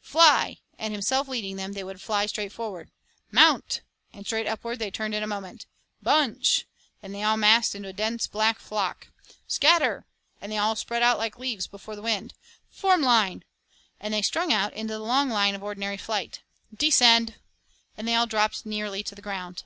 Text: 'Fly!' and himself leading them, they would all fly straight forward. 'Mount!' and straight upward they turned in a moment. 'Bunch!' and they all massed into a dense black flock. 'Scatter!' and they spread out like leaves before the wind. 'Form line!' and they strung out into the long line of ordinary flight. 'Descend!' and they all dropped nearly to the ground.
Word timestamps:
'Fly!' 0.00 0.58
and 0.80 0.92
himself 0.92 1.28
leading 1.28 1.54
them, 1.54 1.72
they 1.72 1.84
would 1.84 1.94
all 1.94 2.00
fly 2.00 2.26
straight 2.26 2.50
forward. 2.50 2.90
'Mount!' 3.30 3.82
and 4.12 4.26
straight 4.26 4.48
upward 4.48 4.80
they 4.80 4.90
turned 4.90 5.14
in 5.14 5.22
a 5.22 5.28
moment. 5.28 5.64
'Bunch!' 6.02 6.66
and 7.04 7.14
they 7.14 7.22
all 7.22 7.36
massed 7.36 7.72
into 7.72 7.90
a 7.90 7.92
dense 7.92 8.26
black 8.26 8.58
flock. 8.58 9.06
'Scatter!' 9.46 10.04
and 10.40 10.50
they 10.50 10.58
spread 10.74 11.04
out 11.04 11.18
like 11.18 11.38
leaves 11.38 11.68
before 11.68 11.94
the 11.94 12.02
wind. 12.02 12.34
'Form 12.68 13.02
line!' 13.02 13.44
and 14.00 14.12
they 14.12 14.22
strung 14.22 14.52
out 14.52 14.72
into 14.72 14.94
the 14.94 14.98
long 14.98 15.30
line 15.30 15.54
of 15.54 15.62
ordinary 15.62 15.96
flight. 15.96 16.40
'Descend!' 16.76 17.36
and 17.96 18.08
they 18.08 18.14
all 18.16 18.26
dropped 18.26 18.66
nearly 18.66 19.04
to 19.04 19.14
the 19.14 19.22
ground. 19.22 19.62